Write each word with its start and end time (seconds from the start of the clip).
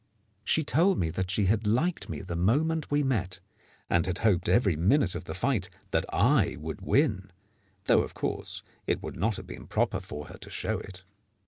She 0.43 0.63
told 0.63 0.97
me 0.97 1.11
that 1.11 1.29
she 1.29 1.45
had 1.45 1.67
liked 1.67 2.09
me 2.09 2.21
the 2.21 2.35
moment 2.35 2.89
we 2.89 3.03
met, 3.03 3.39
and 3.87 4.07
had 4.07 4.17
hoped 4.25 4.49
every 4.49 4.75
minute 4.75 5.13
of 5.13 5.25
the 5.25 5.35
fight 5.35 5.69
that 5.91 6.07
I 6.11 6.55
would 6.59 6.81
win, 6.81 7.29
though, 7.83 8.01
of 8.01 8.15
course, 8.15 8.63
it 8.87 9.03
would 9.03 9.15
not 9.15 9.35
have 9.37 9.45
been 9.45 9.67
proper 9.67 9.99
for 9.99 10.25
her 10.29 10.39
to 10.39 10.49
show 10.49 10.79
it. 10.79 11.03